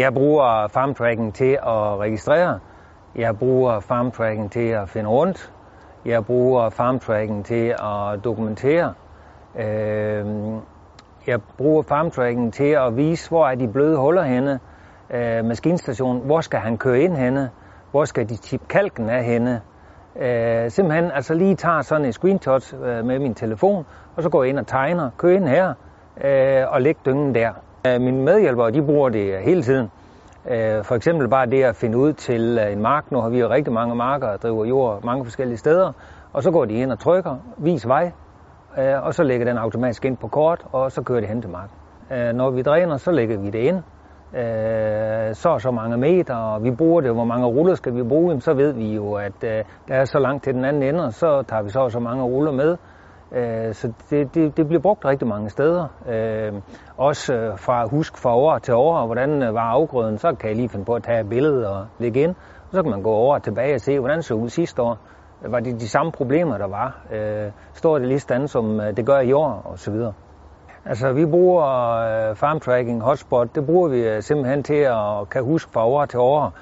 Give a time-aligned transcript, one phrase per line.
[0.00, 2.58] Jeg bruger farmtracking til at registrere.
[3.16, 5.52] Jeg bruger farmtracking til at finde rundt.
[6.04, 8.94] Jeg bruger farmtracking til at dokumentere.
[9.58, 10.26] Øh,
[11.26, 14.60] jeg bruger farmtracking til at vise, hvor er de bløde huller henne.
[15.10, 17.50] Øh, maskinstationen, hvor skal han køre ind henne?
[17.90, 19.60] Hvor skal de tippe kalken af henne?
[20.16, 23.86] Øh, simpelthen altså lige tager sådan en screenshot øh, med min telefon,
[24.16, 25.74] og så går jeg ind og tegner, kører ind her
[26.24, 27.52] øh, og lægger dyngen der.
[27.86, 29.90] Øh, mine medhjælpere, de bruger det øh, hele tiden.
[30.50, 33.12] Øh, for eksempel bare det at finde ud til en mark.
[33.12, 35.92] Nu har vi jo rigtig mange marker og driver jord mange forskellige steder.
[36.32, 38.10] Og så går de ind og trykker, vis vej,
[39.02, 41.76] og så lægger den automatisk ind på kort, og så kører det hen til marken.
[42.36, 43.82] Når vi dræner, så lægger vi det ind.
[45.34, 48.40] Så og så mange meter, og vi bruger det, hvor mange ruller skal vi bruge,
[48.40, 51.42] så ved vi jo, at der er så langt til den anden ende, og så
[51.42, 52.76] tager vi så og så mange ruller med.
[53.32, 55.86] Øh, så det, det, det bliver brugt rigtig mange steder.
[56.08, 56.52] Øh,
[56.96, 60.56] også øh, fra husk fra år til år, hvordan øh, var afgrøden, så kan jeg
[60.56, 62.34] lige finde på at tage et billede og lægge ind.
[62.68, 64.98] Og så kan man gå over og tilbage og se, hvordan så ud sidste år.
[65.42, 67.00] Var det de samme problemer, der var?
[67.12, 70.12] Øh, står det lige stand, som det gør i år, og så videre.
[70.84, 71.64] Altså, vi bruger
[72.34, 76.52] farm tracking hotspot, det bruger vi simpelthen til at kan huske fra år til år.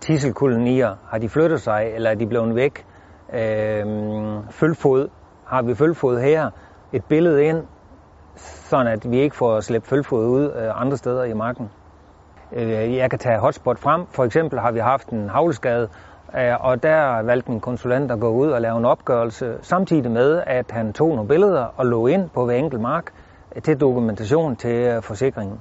[0.00, 2.86] Tisselkolonier, har de flyttet sig, eller er de blevet væk?
[4.50, 5.08] Følfod,
[5.54, 6.50] har vi følfod her,
[6.92, 7.62] et billede ind,
[8.36, 11.70] sådan at vi ikke får slæbt følfod ud øh, andre steder i marken.
[12.52, 14.06] Øh, jeg kan tage hotspot frem.
[14.10, 15.88] For eksempel har vi haft en havleskade,
[16.38, 20.42] øh, og der valgte min konsulent at gå ud og lave en opgørelse, samtidig med,
[20.46, 23.12] at han tog nogle billeder og lå ind på hver enkelt mark
[23.62, 25.60] til dokumentation til forsikringen.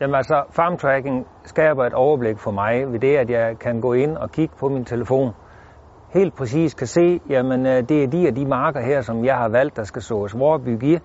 [0.00, 3.92] Jamen altså, farm tracking skaber et overblik for mig ved det, at jeg kan gå
[3.92, 5.32] ind og kigge på min telefon
[6.12, 9.36] helt præcis kan se, jamen øh, det er de og de marker her, som jeg
[9.36, 10.98] har valgt, der skal sås vorbyg i.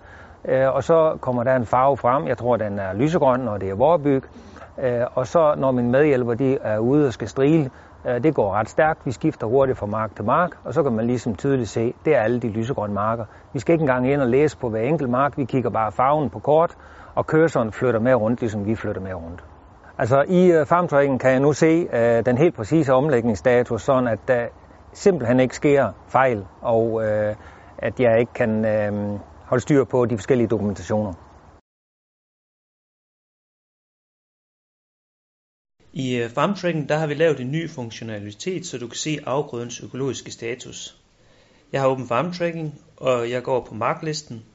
[0.46, 3.70] Øh, og så kommer der en farve frem, jeg tror den er lysegrøn, når det
[3.70, 4.24] er vorbyg.
[4.84, 7.70] Øh, og så når min medhjælper de er ude og skal strile,
[8.24, 11.06] det går ret stærkt, vi skifter hurtigt fra mark til mark, og så kan man
[11.06, 13.26] ligesom tydeligt se, det er alle de lysegrønne marker.
[13.54, 16.30] Vi skal ikke engang ind og læse på hver enkelt mark, vi kigger bare farven
[16.30, 16.78] på kort,
[17.16, 19.44] og kørseren flytter med rundt, ligesom vi flytter med rundt.
[19.98, 21.88] Altså i farmtracking kan jeg nu se
[22.22, 24.46] den helt præcise omlægningsstatus, sådan at der
[24.98, 27.36] simpelthen ikke sker fejl, og øh,
[27.78, 31.14] at jeg ikke kan øh, holde styr på de forskellige dokumentationer.
[35.94, 39.84] I uh, FarmTracking der har vi lavet en ny funktionalitet, så du kan se afgrødens
[39.84, 41.02] økologiske status.
[41.72, 44.46] Jeg har åbent FarmTracking, og jeg går på marklisten,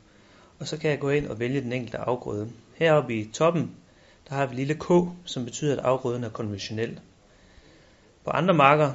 [0.58, 2.50] og så kan jeg gå ind og vælge den enkelte afgrøde.
[2.74, 3.76] Heroppe i toppen,
[4.28, 4.86] der har vi lille K,
[5.24, 7.00] som betyder, at afgrøden er konventionel.
[8.24, 8.92] På andre marker,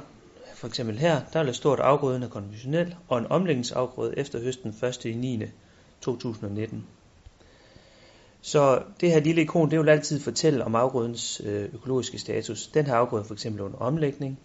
[0.58, 5.04] for eksempel her, der vil stort afgrøden er konventionel og en omlægningsafgrøde efter høsten 1.
[5.04, 5.42] i 9.
[6.00, 6.86] 2019.
[8.40, 12.66] Så det her lille ikon, det vil altid fortælle om afgrødens øh, økologiske status.
[12.66, 14.38] Den her afgrøde for eksempel under omlægning.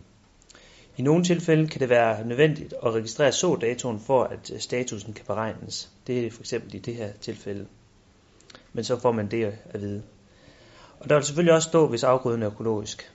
[0.97, 5.25] I nogle tilfælde kan det være nødvendigt at registrere så-datoen for, at øh, statusen kan
[5.25, 5.91] beregnes.
[6.07, 7.65] Det er for eksempel i det her tilfælde.
[8.73, 10.03] Men så får man det at vide.
[10.99, 13.13] Og der vil selvfølgelig også stå, hvis afgrøden er økologisk.